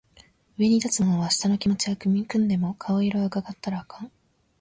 [0.57, 4.11] 上に立つ者は下の者の気持ちは汲んでも顔色は窺ったらあかん